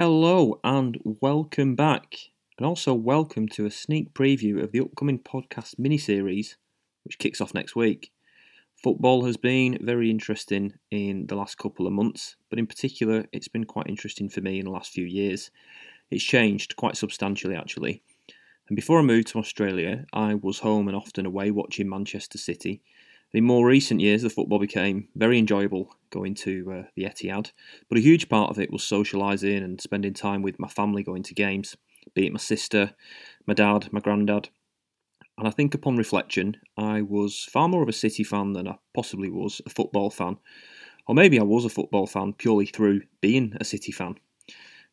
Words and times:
Hello 0.00 0.60
and 0.62 0.96
welcome 1.02 1.74
back, 1.74 2.14
and 2.56 2.64
also 2.64 2.94
welcome 2.94 3.48
to 3.48 3.66
a 3.66 3.70
sneak 3.72 4.14
preview 4.14 4.62
of 4.62 4.70
the 4.70 4.78
upcoming 4.78 5.18
podcast 5.18 5.76
mini 5.76 5.98
series, 5.98 6.56
which 7.02 7.18
kicks 7.18 7.40
off 7.40 7.52
next 7.52 7.74
week. 7.74 8.12
Football 8.80 9.24
has 9.24 9.36
been 9.36 9.76
very 9.80 10.08
interesting 10.08 10.74
in 10.92 11.26
the 11.26 11.34
last 11.34 11.58
couple 11.58 11.84
of 11.84 11.92
months, 11.92 12.36
but 12.48 12.60
in 12.60 12.66
particular, 12.68 13.24
it's 13.32 13.48
been 13.48 13.64
quite 13.64 13.88
interesting 13.88 14.28
for 14.28 14.40
me 14.40 14.60
in 14.60 14.66
the 14.66 14.70
last 14.70 14.92
few 14.92 15.04
years. 15.04 15.50
It's 16.12 16.22
changed 16.22 16.76
quite 16.76 16.96
substantially, 16.96 17.56
actually. 17.56 18.00
And 18.68 18.76
before 18.76 19.00
I 19.00 19.02
moved 19.02 19.26
to 19.28 19.40
Australia, 19.40 20.06
I 20.12 20.34
was 20.34 20.60
home 20.60 20.86
and 20.86 20.96
often 20.96 21.26
away 21.26 21.50
watching 21.50 21.88
Manchester 21.88 22.38
City. 22.38 22.82
In 23.34 23.44
more 23.44 23.66
recent 23.66 24.00
years, 24.00 24.22
the 24.22 24.30
football 24.30 24.58
became 24.58 25.08
very 25.14 25.38
enjoyable 25.38 25.94
going 26.10 26.34
to 26.34 26.72
uh, 26.72 26.88
the 26.96 27.04
Etihad, 27.04 27.52
but 27.88 27.98
a 27.98 28.02
huge 28.02 28.28
part 28.28 28.50
of 28.50 28.58
it 28.58 28.72
was 28.72 28.82
socialising 28.82 29.62
and 29.62 29.80
spending 29.80 30.14
time 30.14 30.40
with 30.42 30.58
my 30.58 30.68
family 30.68 31.02
going 31.02 31.22
to 31.24 31.34
games, 31.34 31.76
be 32.14 32.26
it 32.26 32.32
my 32.32 32.38
sister, 32.38 32.94
my 33.46 33.52
dad, 33.52 33.92
my 33.92 34.00
granddad, 34.00 34.48
and 35.38 35.46
I 35.46 35.52
think 35.52 35.72
upon 35.72 35.96
reflection, 35.96 36.56
I 36.76 37.00
was 37.02 37.44
far 37.44 37.68
more 37.68 37.82
of 37.82 37.88
a 37.88 37.92
City 37.92 38.24
fan 38.24 38.54
than 38.54 38.66
I 38.66 38.76
possibly 38.92 39.30
was 39.30 39.62
a 39.64 39.70
football 39.70 40.10
fan. 40.10 40.36
Or 41.06 41.14
maybe 41.14 41.38
I 41.38 41.44
was 41.44 41.64
a 41.64 41.70
football 41.70 42.08
fan 42.08 42.32
purely 42.32 42.66
through 42.66 43.02
being 43.20 43.54
a 43.60 43.64
City 43.64 43.92
fan. 43.92 44.16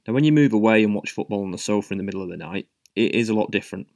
Now, 0.07 0.13
when 0.13 0.23
you 0.23 0.31
move 0.31 0.54
away 0.54 0.84
and 0.84 0.93
watch 0.93 1.12
football 1.12 1.43
on 1.43 1.49
the 1.49 1.57
sofa 1.57 1.95
in 1.95 1.98
the 1.98 2.04
middle 2.04 2.21
of 2.21 2.29
the 2.29 2.38
night, 2.38 2.67
it 2.95 3.15
is 3.15 3.29
a 3.29 3.34
lot 3.34 3.52
different. 3.52 3.88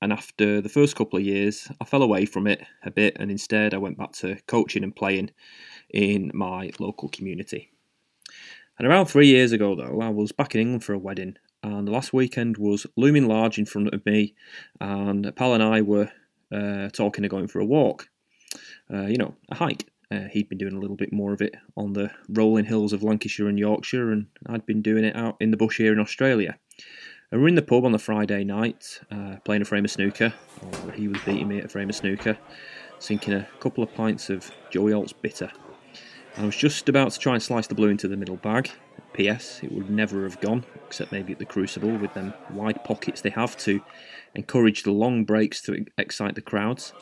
And 0.00 0.12
after 0.12 0.60
the 0.60 0.68
first 0.68 0.96
couple 0.96 1.18
of 1.18 1.24
years, 1.24 1.68
I 1.80 1.84
fell 1.84 2.02
away 2.02 2.24
from 2.24 2.46
it 2.46 2.62
a 2.84 2.90
bit 2.90 3.16
and 3.18 3.30
instead 3.30 3.74
I 3.74 3.78
went 3.78 3.98
back 3.98 4.12
to 4.14 4.36
coaching 4.46 4.84
and 4.84 4.94
playing 4.94 5.30
in 5.90 6.30
my 6.34 6.70
local 6.78 7.08
community. 7.08 7.72
And 8.78 8.86
around 8.86 9.06
three 9.06 9.26
years 9.26 9.50
ago, 9.50 9.74
though, 9.74 10.00
I 10.00 10.08
was 10.08 10.30
back 10.30 10.54
in 10.54 10.60
England 10.60 10.84
for 10.84 10.92
a 10.92 10.98
wedding 10.98 11.36
and 11.62 11.86
the 11.86 11.92
last 11.92 12.12
weekend 12.12 12.56
was 12.56 12.86
looming 12.96 13.26
large 13.26 13.58
in 13.58 13.66
front 13.66 13.92
of 13.92 14.04
me, 14.06 14.34
and 14.80 15.34
Pal 15.34 15.54
and 15.54 15.62
I 15.62 15.82
were 15.82 16.10
uh, 16.52 16.88
talking 16.90 17.24
of 17.24 17.30
going 17.30 17.48
for 17.48 17.60
a 17.60 17.66
walk. 17.66 18.08
Uh, 18.92 19.06
you 19.06 19.18
know, 19.18 19.34
a 19.50 19.54
hike. 19.54 19.90
Uh, 20.10 20.28
he'd 20.32 20.48
been 20.48 20.58
doing 20.58 20.74
a 20.74 20.78
little 20.78 20.96
bit 20.96 21.12
more 21.12 21.34
of 21.34 21.42
it 21.42 21.54
on 21.76 21.92
the 21.92 22.10
rolling 22.30 22.64
hills 22.64 22.94
of 22.94 23.02
Lancashire 23.02 23.48
and 23.48 23.58
Yorkshire, 23.58 24.10
and 24.10 24.26
I'd 24.46 24.64
been 24.64 24.80
doing 24.80 25.04
it 25.04 25.16
out 25.16 25.36
in 25.40 25.50
the 25.50 25.56
bush 25.56 25.76
here 25.76 25.92
in 25.92 25.98
Australia. 25.98 26.58
And 27.30 27.42
we're 27.42 27.48
in 27.48 27.56
the 27.56 27.62
pub 27.62 27.84
on 27.84 27.92
the 27.92 27.98
Friday 27.98 28.42
night, 28.42 29.00
uh, 29.10 29.36
playing 29.44 29.62
a 29.62 29.64
frame 29.66 29.84
of 29.84 29.90
snooker, 29.90 30.32
or 30.86 30.92
he 30.92 31.08
was 31.08 31.20
beating 31.26 31.48
me 31.48 31.58
at 31.58 31.66
a 31.66 31.68
frame 31.68 31.90
of 31.90 31.96
snooker, 31.96 32.38
sinking 32.98 33.34
a 33.34 33.46
couple 33.60 33.84
of 33.84 33.92
pints 33.94 34.30
of 34.30 34.50
Joey 34.70 34.92
Holt's 34.92 35.12
bitter. 35.12 35.50
And 36.36 36.44
I 36.44 36.46
was 36.46 36.56
just 36.56 36.88
about 36.88 37.10
to 37.10 37.18
try 37.18 37.34
and 37.34 37.42
slice 37.42 37.66
the 37.66 37.74
blue 37.74 37.88
into 37.88 38.08
the 38.08 38.16
middle 38.16 38.36
bag 38.36 38.70
PS, 39.18 39.62
it 39.62 39.72
would 39.72 39.90
never 39.90 40.22
have 40.22 40.40
gone, 40.40 40.64
except 40.86 41.10
maybe 41.12 41.32
at 41.32 41.38
the 41.38 41.44
Crucible 41.44 41.96
with 41.98 42.14
them 42.14 42.32
wide 42.50 42.84
pockets 42.84 43.20
they 43.20 43.30
have 43.30 43.56
to 43.58 43.80
encourage 44.34 44.84
the 44.84 44.92
long 44.92 45.24
breaks 45.24 45.60
to 45.62 45.84
excite 45.98 46.34
the 46.34 46.40
crowds. 46.40 46.92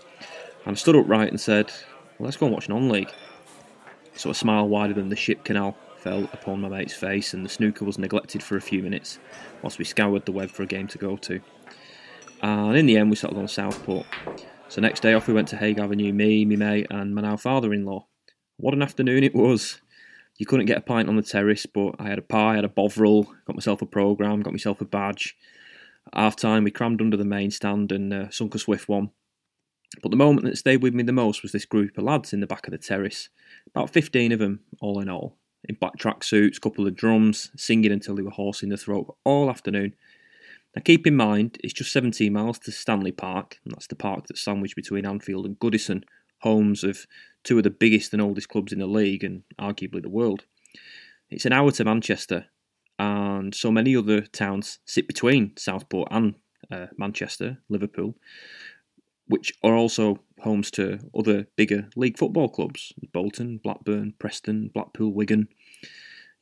And 0.64 0.72
I 0.72 0.78
stood 0.78 0.96
upright 0.96 1.28
and 1.28 1.40
said, 1.40 1.70
well, 2.18 2.26
let's 2.26 2.36
go 2.36 2.46
and 2.46 2.54
watch 2.54 2.68
non-league. 2.68 3.10
So 4.14 4.30
a 4.30 4.34
smile 4.34 4.66
wider 4.66 4.94
than 4.94 5.10
the 5.10 5.16
ship 5.16 5.44
canal 5.44 5.76
fell 6.06 6.30
upon 6.32 6.60
my 6.60 6.68
mate's 6.68 6.94
face, 6.94 7.34
and 7.34 7.44
the 7.44 7.48
snooker 7.48 7.84
was 7.84 7.98
neglected 7.98 8.40
for 8.40 8.56
a 8.56 8.60
few 8.60 8.80
minutes 8.80 9.18
whilst 9.60 9.80
we 9.80 9.84
scoured 9.84 10.24
the 10.24 10.30
web 10.30 10.48
for 10.48 10.62
a 10.62 10.66
game 10.66 10.86
to 10.86 10.98
go 10.98 11.16
to. 11.16 11.40
And 12.42 12.76
in 12.76 12.86
the 12.86 12.96
end, 12.96 13.10
we 13.10 13.16
settled 13.16 13.40
on 13.40 13.48
Southport. 13.48 14.06
So 14.68 14.80
next 14.80 15.00
day 15.00 15.14
off, 15.14 15.26
we 15.26 15.34
went 15.34 15.48
to 15.48 15.56
Haig 15.56 15.80
Avenue, 15.80 16.12
me, 16.12 16.44
my 16.44 16.54
mate, 16.54 16.86
and 16.90 17.12
my 17.12 17.22
now 17.22 17.36
father-in-law. 17.36 18.06
What 18.56 18.72
an 18.72 18.82
afternoon 18.82 19.24
it 19.24 19.34
was! 19.34 19.80
You 20.38 20.46
couldn't 20.46 20.66
get 20.66 20.78
a 20.78 20.82
pint 20.82 21.08
on 21.08 21.16
the 21.16 21.22
terrace, 21.22 21.66
but 21.66 21.96
I 21.98 22.08
had 22.08 22.18
a 22.18 22.22
pie, 22.22 22.52
I 22.52 22.56
had 22.56 22.64
a 22.64 22.68
bovril, 22.68 23.24
got 23.44 23.56
myself 23.56 23.82
a 23.82 23.86
programme, 23.86 24.42
got 24.42 24.52
myself 24.52 24.80
a 24.80 24.84
badge. 24.84 25.36
Half 26.14 26.36
time, 26.36 26.62
we 26.62 26.70
crammed 26.70 27.00
under 27.00 27.16
the 27.16 27.24
main 27.24 27.50
stand 27.50 27.90
and 27.90 28.12
uh, 28.12 28.30
sunk 28.30 28.54
a 28.54 28.60
swift 28.60 28.88
one. 28.88 29.10
But 30.04 30.12
the 30.12 30.16
moment 30.16 30.46
that 30.46 30.56
stayed 30.56 30.84
with 30.84 30.94
me 30.94 31.02
the 31.02 31.12
most 31.12 31.42
was 31.42 31.50
this 31.50 31.64
group 31.64 31.98
of 31.98 32.04
lads 32.04 32.32
in 32.32 32.38
the 32.38 32.46
back 32.46 32.68
of 32.68 32.70
the 32.70 32.78
terrace. 32.78 33.28
About 33.66 33.90
15 33.90 34.30
of 34.30 34.38
them, 34.38 34.60
all 34.80 35.00
in 35.00 35.08
all, 35.08 35.38
in 35.68 35.76
black 35.76 35.96
tracksuits, 35.98 36.60
couple 36.60 36.86
of 36.86 36.96
drums, 36.96 37.50
singing 37.56 37.92
until 37.92 38.14
they 38.14 38.22
were 38.22 38.30
hoarse 38.30 38.62
in 38.62 38.68
the 38.68 38.76
throat 38.76 39.16
all 39.24 39.50
afternoon. 39.50 39.94
Now, 40.74 40.82
keep 40.84 41.06
in 41.06 41.16
mind, 41.16 41.58
it's 41.64 41.72
just 41.72 41.92
17 41.92 42.32
miles 42.32 42.58
to 42.60 42.72
Stanley 42.72 43.12
Park, 43.12 43.58
and 43.64 43.72
that's 43.72 43.86
the 43.86 43.96
park 43.96 44.26
that's 44.28 44.42
sandwiched 44.42 44.76
between 44.76 45.06
Anfield 45.06 45.46
and 45.46 45.58
Goodison, 45.58 46.02
homes 46.40 46.84
of 46.84 47.06
two 47.44 47.56
of 47.56 47.64
the 47.64 47.70
biggest 47.70 48.12
and 48.12 48.20
oldest 48.20 48.48
clubs 48.48 48.72
in 48.72 48.80
the 48.80 48.86
league 48.86 49.24
and 49.24 49.42
arguably 49.58 50.02
the 50.02 50.10
world. 50.10 50.44
It's 51.30 51.46
an 51.46 51.52
hour 51.52 51.70
to 51.72 51.84
Manchester, 51.84 52.46
and 52.98 53.54
so 53.54 53.70
many 53.70 53.96
other 53.96 54.20
towns 54.20 54.78
sit 54.84 55.08
between 55.08 55.56
Southport 55.56 56.08
and 56.10 56.34
uh, 56.70 56.86
Manchester, 56.96 57.58
Liverpool, 57.68 58.14
which 59.28 59.52
are 59.62 59.74
also 59.74 60.20
homes 60.40 60.70
to 60.70 60.98
other 61.16 61.46
bigger 61.56 61.88
league 61.96 62.18
football 62.18 62.48
clubs 62.48 62.92
Bolton, 63.12 63.58
Blackburn, 63.58 64.14
Preston, 64.18 64.70
Blackpool, 64.72 65.12
Wigan. 65.12 65.48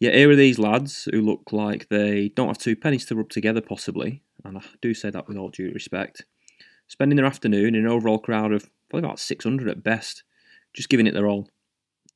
Yet 0.01 0.15
here 0.15 0.31
are 0.31 0.37
these 0.37 0.59
lads 0.59 1.09
who 1.11 1.21
look 1.21 1.53
like 1.53 1.89
they 1.89 2.29
don't 2.31 2.49
have 2.49 2.59
two 2.59 2.77
pennies 2.77 3.07
to 3.07 3.15
rub 3.15 3.31
together, 3.31 3.61
possibly, 3.61 4.23
and 4.45 4.59
I 4.59 4.63
do 4.83 4.93
say 4.93 5.11
that 5.11 5.29
with 5.29 5.37
all 5.37 5.49
due 5.49 5.71
respect, 5.73 6.25
spending 6.89 7.17
their 7.17 7.27
afternoon 7.27 7.75
in 7.75 7.87
an 7.87 7.91
overall 7.91 8.19
crowd 8.19 8.53
of 8.53 8.69
probably 8.91 9.07
about 9.07 9.21
600 9.21 9.69
at 9.69 9.83
best, 9.83 10.25
just 10.75 10.89
giving 10.89 11.07
it 11.07 11.15
their 11.15 11.29
all. 11.29 11.49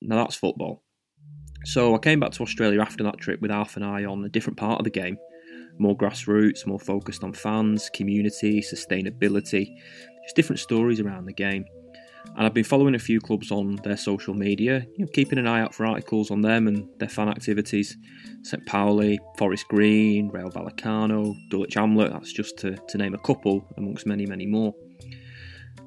Now 0.03 0.17
that's 0.17 0.37
football. 0.37 0.83
So 1.65 1.95
I 1.95 1.99
came 1.99 2.21
back 2.21 2.33
to 2.33 2.43
Australia 2.43 2.81
after 2.81 3.05
that 3.05 3.19
trip 3.19 3.41
with 3.41 3.51
half 3.51 3.77
an 3.77 3.83
eye 3.83 4.05
on 4.05 4.25
a 4.25 4.29
different 4.29 4.59
part 4.59 4.81
of 4.81 4.85
the 4.85 4.91
game, 4.91 5.19
more 5.79 5.97
grassroots, 5.97 6.67
more 6.67 6.79
focused 6.79 7.25
on 7.25 7.33
fans, 7.33 7.91
community, 7.93 8.61
sustainability, 8.61 9.75
just 10.29 10.37
different 10.37 10.61
stories 10.61 11.01
around 11.01 11.25
the 11.25 11.33
game. 11.33 11.65
And 12.37 12.45
I've 12.45 12.53
been 12.53 12.65
following 12.65 12.95
a 12.95 12.99
few 12.99 13.19
clubs 13.19 13.51
on 13.51 13.77
their 13.77 13.97
social 13.97 14.35
media, 14.35 14.87
you 14.97 15.07
know, 15.07 15.11
keeping 15.15 15.39
an 15.39 15.47
eye 15.47 15.63
out 15.63 15.75
for 15.75 15.87
articles 15.87 16.31
on 16.31 16.43
them 16.43 16.69
and 16.69 16.87
their 16.99 17.09
fan 17.09 17.31
activities. 17.31 17.97
St 18.43 18.65
Pauli, 18.67 19.19
Forest 19.39 19.67
Green, 19.69 20.29
Rayo 20.29 20.51
Vallecano, 20.51 21.35
Dulwich 21.49 21.75
Hamlet, 21.75 22.13
that's 22.13 22.33
just 22.33 22.59
to, 22.59 22.77
to 22.77 22.99
name 22.99 23.15
a 23.15 23.19
couple 23.19 23.67
amongst 23.79 24.07
many, 24.07 24.27
many 24.27 24.45
more. 24.45 24.75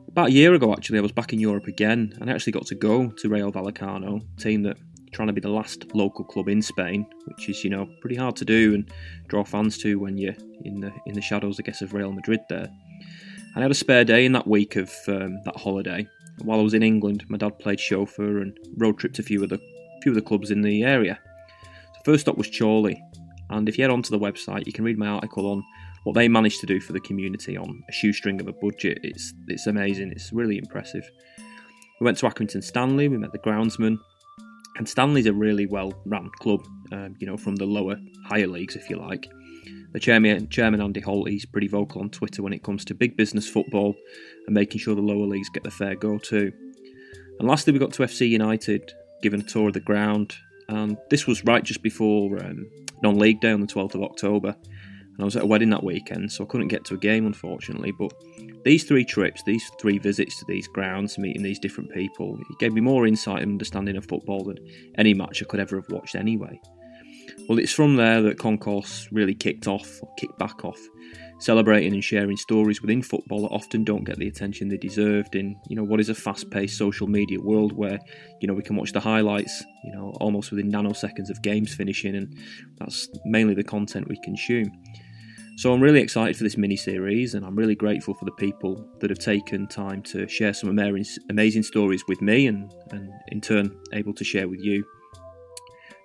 About 0.08 0.30
a 0.30 0.32
year 0.32 0.56
ago, 0.56 0.74
actually, 0.74 0.98
I 0.98 1.04
was 1.04 1.12
back 1.12 1.32
in 1.32 1.40
Europe 1.40 1.68
again, 1.68 2.18
and 2.20 2.30
I 2.30 2.34
actually 2.34 2.54
got 2.54 2.66
to 2.66 2.76
go 2.76 3.12
to 3.12 3.30
Rayo 3.30 3.52
Vallecano, 3.52 4.22
team 4.38 4.64
that 4.64 4.78
trying 5.14 5.28
to 5.28 5.34
be 5.34 5.42
the 5.42 5.50
last 5.50 5.94
local 5.94 6.26
club 6.26 6.50
in 6.50 6.62
Spain, 6.62 7.06
which 7.26 7.50
is 7.50 7.64
you 7.64 7.70
know 7.70 7.88
pretty 8.02 8.16
hard 8.16 8.36
to 8.38 8.46
do 8.46 8.74
and 8.74 8.92
draw 9.28 9.44
fans 9.44 9.78
to 9.78 10.00
when 10.00 10.18
you're 10.18 10.36
in 10.66 10.80
the 10.80 10.92
in 11.06 11.14
the 11.14 11.22
shadows, 11.22 11.60
I 11.60 11.64
guess, 11.64 11.82
of 11.82 11.94
Real 11.94 12.12
Madrid 12.12 12.40
there. 12.50 12.68
I 13.56 13.62
had 13.62 13.72
a 13.72 13.76
spare 13.76 14.06
day 14.06 14.26
in 14.26 14.32
that 14.32 14.48
week 14.48 14.76
of 14.76 14.94
um, 15.08 15.42
that 15.44 15.58
holiday. 15.58 16.08
While 16.44 16.60
I 16.60 16.64
was 16.64 16.74
in 16.74 16.84
England, 16.84 17.26
my 17.28 17.38
dad 17.38 17.60
played 17.60 17.80
chauffeur 17.80 18.40
and 18.40 18.58
road 18.78 18.98
tripped 18.98 19.18
to 19.18 19.22
a 19.22 19.26
few 19.26 19.44
of 19.44 19.50
the 19.50 19.60
few 20.02 20.12
of 20.12 20.16
the 20.16 20.22
clubs 20.22 20.52
in 20.52 20.62
the 20.62 20.84
area. 20.84 21.20
So 21.96 22.02
first 22.06 22.22
stop 22.22 22.38
was 22.38 22.50
Chorley, 22.50 23.02
and 23.50 23.68
if 23.68 23.78
you 23.78 23.84
head 23.84 23.92
onto 23.92 24.10
the 24.10 24.20
website, 24.20 24.66
you 24.66 24.74
can 24.74 24.86
read 24.86 24.98
my 24.98 25.08
article 25.08 25.52
on 25.52 25.64
what 26.04 26.14
they 26.14 26.28
managed 26.28 26.60
to 26.62 26.66
do 26.66 26.80
for 26.80 26.94
the 26.94 27.00
community 27.00 27.58
on 27.58 27.84
a 27.88 27.92
shoestring 27.92 28.40
of 28.42 28.48
a 28.48 28.54
budget, 28.54 29.00
it's 29.04 29.34
it's 29.48 29.68
amazing. 29.68 30.12
It's 30.12 30.34
really 30.34 30.58
impressive. 30.58 31.10
We 32.00 32.06
went 32.06 32.18
to 32.20 32.26
Accrington 32.28 32.64
Stanley. 32.64 33.08
We 33.08 33.18
met 33.18 33.32
the 33.32 33.40
groundsman, 33.40 33.98
and 34.78 34.90
Stanley's 34.90 35.28
a 35.28 35.34
really 35.34 35.68
well 35.68 35.94
run 36.06 36.30
club. 36.40 36.66
Um, 36.92 37.16
you 37.20 37.28
know, 37.28 37.38
from 37.38 37.56
the 37.56 37.66
lower, 37.66 37.98
higher 38.26 38.48
leagues, 38.48 38.76
if 38.76 38.90
you 38.90 38.98
like. 38.98 39.30
The 39.92 40.00
chairman, 40.00 40.48
chairman 40.50 40.82
Andy 40.82 41.02
Holt, 41.02 41.30
he's 41.30 41.46
pretty 41.46 41.68
vocal 41.68 42.02
on 42.02 42.10
Twitter 42.10 42.42
when 42.42 42.54
it 42.54 42.64
comes 42.64 42.86
to 42.86 42.94
big 42.94 43.18
business 43.18 43.50
football 43.50 43.96
and 44.46 44.54
making 44.54 44.80
sure 44.80 44.96
the 44.96 45.02
lower 45.02 45.26
leagues 45.26 45.50
get 45.50 45.64
the 45.64 45.72
fair 45.72 45.96
go 45.96 46.18
too. 46.18 46.52
And 47.40 47.48
lastly, 47.48 47.74
we 47.74 47.80
got 47.80 47.92
to 47.94 48.04
FC 48.04 48.30
United, 48.30 48.94
given 49.22 49.42
a 49.42 49.44
tour 49.44 49.68
of 49.68 49.74
the 49.74 49.80
ground, 49.80 50.36
and 50.70 50.98
this 51.10 51.28
was 51.28 51.44
right 51.44 51.64
just 51.64 51.82
before 51.82 52.42
um, 52.44 52.70
non-league 53.04 53.42
day 53.42 53.52
on 53.52 53.62
the 53.62 53.68
12th 53.68 53.96
of 53.96 54.04
October. 54.04 54.56
And 54.70 55.20
I 55.20 55.26
was 55.26 55.36
at 55.36 55.44
a 55.44 55.48
wedding 55.48 55.72
that 55.72 55.84
weekend, 55.84 56.32
so 56.32 56.46
I 56.46 56.48
couldn't 56.48 56.70
get 56.70 56.86
to 56.86 56.94
a 56.94 56.98
game, 56.98 57.26
unfortunately. 57.26 57.92
But 57.92 58.14
these 58.64 58.86
three 58.86 59.04
trips, 59.04 59.44
these 59.44 59.70
three 59.80 59.98
visits 59.98 60.40
to 60.40 60.46
these 60.48 60.68
grounds, 60.68 61.18
meeting 61.18 61.44
these 61.44 61.60
different 61.60 61.92
people, 61.92 62.40
it 62.50 62.60
gave 62.60 62.74
me 62.74 62.80
more 62.80 63.06
insight 63.06 63.42
and 63.42 63.52
understanding 63.52 63.98
of 63.98 64.06
football 64.06 64.46
than 64.46 64.58
any 64.98 65.14
match 65.14 65.42
I 65.42 65.46
could 65.46 65.60
ever 65.60 65.76
have 65.76 65.90
watched 65.90 66.16
anyway. 66.16 66.60
Well, 67.48 67.60
it's 67.60 67.74
from 67.74 67.96
there 67.96 68.22
that 68.22 68.38
Concourse 68.38 69.08
really 69.12 69.34
kicked 69.34 69.68
off, 69.68 70.00
or 70.02 70.14
kicked 70.16 70.38
back 70.38 70.64
off, 70.64 70.80
celebrating 71.40 71.94
and 71.94 72.04
sharing 72.04 72.38
stories 72.38 72.82
within 72.82 73.02
football 73.02 73.42
that 73.42 73.50
often 73.50 73.84
don't 73.84 74.04
get 74.04 74.18
the 74.18 74.28
attention 74.28 74.70
they 74.70 74.78
deserved 74.78 75.36
in, 75.36 75.60
you 75.68 75.76
know, 75.76 75.84
what 75.84 76.00
is 76.00 76.10
a 76.10 76.16
fast-paced 76.16 76.78
social 76.78 77.08
media 77.08 77.40
world 77.42 77.74
where, 77.74 78.00
you 78.40 78.48
know, 78.48 78.54
we 78.54 78.62
can 78.62 78.76
watch 78.76 78.92
the 78.92 79.00
highlights, 79.00 79.64
you 79.84 79.92
know, 79.92 80.14
almost 80.22 80.52
within 80.52 80.72
nanoseconds 80.72 81.30
of 81.30 81.42
games 81.42 81.74
finishing, 81.74 82.16
and 82.16 82.38
that's 82.78 83.10
mainly 83.26 83.54
the 83.54 83.64
content 83.64 84.08
we 84.08 84.20
consume. 84.24 84.72
So 85.58 85.74
I'm 85.74 85.82
really 85.82 86.00
excited 86.00 86.38
for 86.38 86.44
this 86.44 86.58
mini 86.58 86.78
series, 86.78 87.34
and 87.34 87.46
I'm 87.46 87.56
really 87.56 87.76
grateful 87.76 88.14
for 88.14 88.26
the 88.26 88.32
people 88.34 88.88
that 89.00 89.10
have 89.10 89.20
taken 89.20 89.68
time 89.68 90.02
to 90.04 90.28
share 90.28 90.54
some 90.54 90.70
amazing 90.70 91.64
stories 91.64 92.04
with 92.08 92.22
me, 92.22 92.48
and, 92.48 92.72
and 92.92 93.12
in 93.28 93.42
turn 93.42 93.76
able 93.94 94.14
to 94.14 94.24
share 94.24 94.48
with 94.48 94.62
you. 94.62 94.86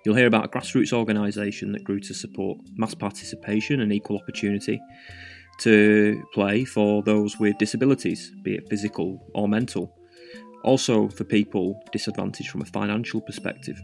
You'll 0.05 0.15
hear 0.15 0.27
about 0.27 0.45
a 0.45 0.47
grassroots 0.47 0.93
organisation 0.93 1.71
that 1.73 1.83
grew 1.83 1.99
to 1.99 2.13
support 2.13 2.59
mass 2.75 2.93
participation 2.93 3.81
and 3.81 3.91
equal 3.91 4.17
opportunity 4.17 4.81
to 5.59 6.23
play 6.33 6.63
for 6.63 7.03
those 7.03 7.37
with 7.39 7.57
disabilities, 7.57 8.31
be 8.43 8.55
it 8.55 8.69
physical 8.69 9.27
or 9.33 9.47
mental. 9.47 9.93
Also, 10.63 11.07
for 11.09 11.23
people 11.23 11.81
disadvantaged 11.91 12.49
from 12.49 12.61
a 12.61 12.65
financial 12.65 13.21
perspective. 13.21 13.79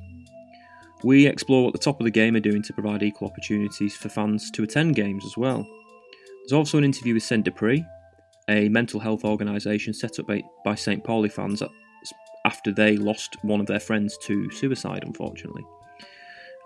We 1.04 1.27
explore 1.27 1.65
what 1.65 1.74
the 1.74 1.80
top 1.80 2.00
of 2.00 2.06
the 2.06 2.12
game 2.12 2.36
are 2.36 2.42
doing 2.42 2.62
to 2.63 2.74
provide 2.74 3.04
equal 3.04 3.27
opportunities 3.27 3.95
for 3.95 4.10
fans 4.10 4.50
to 4.51 4.63
attend 4.63 4.95
games 4.95 5.25
as 5.25 5.36
well. 5.36 5.68
There's 6.44 6.54
also 6.54 6.77
an 6.77 6.83
interview 6.83 7.13
with 7.13 7.24
Saint 7.24 7.45
Dupree, 7.45 7.86
a 8.50 8.69
mental 8.69 9.00
health 9.00 9.24
organisation 9.24 9.94
set 9.94 10.19
up 10.19 10.27
by, 10.27 10.75
St 10.75 11.04
Pauli 11.04 11.30
fans 11.30 11.63
after 12.45 12.71
they 12.71 12.98
lost 12.98 13.38
one 13.42 13.60
of 13.60 13.65
their 13.65 13.80
friends 13.80 14.18
to 14.24 14.50
suicide, 14.51 15.04
unfortunately. 15.06 15.63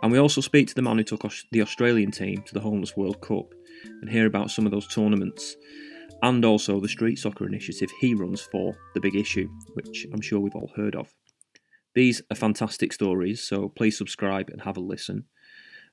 And 0.04 0.12
we 0.12 0.20
also 0.20 0.42
speak 0.42 0.68
to 0.68 0.76
the 0.76 0.82
man 0.82 0.98
who 0.98 1.04
took 1.04 1.26
the 1.52 1.62
Australian 1.62 2.12
team 2.12 2.44
to 2.44 2.54
the 2.54 2.60
Homeless 2.60 2.96
World 2.96 3.20
Cup 3.22 3.54
and 4.02 4.10
hear 4.10 4.26
about 4.26 4.52
some 4.52 4.66
of 4.66 4.72
those 4.72 4.88
tournaments 4.88 5.56
and 6.22 6.46
also 6.46 6.80
the 6.80 6.88
street 6.88 7.18
soccer 7.18 7.46
initiative 7.46 7.92
he 8.00 8.14
runs 8.14 8.42
for 8.42 8.76
The 8.94 9.00
Big 9.00 9.16
Issue, 9.16 9.50
which 9.74 10.06
I'm 10.14 10.22
sure 10.22 10.40
we've 10.40 10.56
all 10.56 10.72
heard 10.76 10.96
of. 10.96 11.14
These 11.96 12.22
are 12.32 12.36
fantastic 12.36 12.94
stories, 12.94 13.42
so 13.42 13.70
please 13.70 13.98
subscribe 13.98 14.50
and 14.50 14.62
have 14.62 14.78
a 14.78 14.82
listen. 14.82 15.26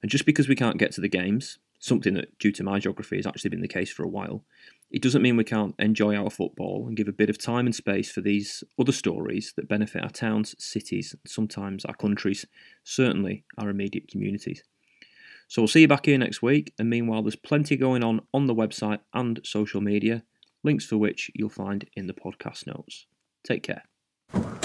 And 0.02 0.10
just 0.10 0.26
because 0.26 0.48
we 0.48 0.56
can't 0.56 0.78
get 0.78 0.92
to 0.92 1.00
the 1.00 1.08
games, 1.08 1.58
something 1.84 2.14
that, 2.14 2.38
due 2.38 2.50
to 2.50 2.62
my 2.62 2.78
geography, 2.78 3.16
has 3.16 3.26
actually 3.26 3.50
been 3.50 3.60
the 3.60 3.68
case 3.68 3.92
for 3.92 4.04
a 4.04 4.08
while, 4.08 4.42
it 4.90 5.02
doesn't 5.02 5.20
mean 5.20 5.36
we 5.36 5.44
can't 5.44 5.74
enjoy 5.78 6.16
our 6.16 6.30
football 6.30 6.86
and 6.86 6.96
give 6.96 7.08
a 7.08 7.12
bit 7.12 7.28
of 7.28 7.36
time 7.36 7.66
and 7.66 7.74
space 7.74 8.10
for 8.10 8.22
these 8.22 8.64
other 8.78 8.92
stories 8.92 9.52
that 9.56 9.68
benefit 9.68 10.02
our 10.02 10.08
towns, 10.08 10.54
cities, 10.58 11.12
and 11.12 11.20
sometimes 11.30 11.84
our 11.84 11.94
countries, 11.94 12.46
certainly 12.84 13.44
our 13.58 13.68
immediate 13.68 14.08
communities. 14.08 14.62
So 15.48 15.60
we'll 15.60 15.68
see 15.68 15.82
you 15.82 15.88
back 15.88 16.06
here 16.06 16.16
next 16.16 16.40
week, 16.40 16.72
and 16.78 16.88
meanwhile, 16.88 17.22
there's 17.22 17.36
plenty 17.36 17.76
going 17.76 18.02
on 18.02 18.22
on 18.32 18.46
the 18.46 18.54
website 18.54 19.00
and 19.12 19.40
social 19.44 19.82
media, 19.82 20.22
links 20.62 20.86
for 20.86 20.96
which 20.96 21.30
you'll 21.34 21.50
find 21.50 21.86
in 21.94 22.06
the 22.06 22.14
podcast 22.14 22.66
notes. 22.66 23.06
Take 23.46 23.62
care. 23.62 24.63